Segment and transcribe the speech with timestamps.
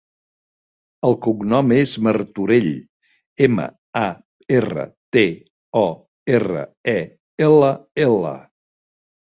[1.09, 2.71] El cognom és Martorell:
[3.49, 3.67] ema,
[4.01, 4.09] a,
[4.63, 4.89] erra,
[5.19, 5.27] te,
[5.87, 5.89] o,
[6.41, 7.01] erra, e,
[7.53, 7.75] ela,
[8.11, 8.39] ela.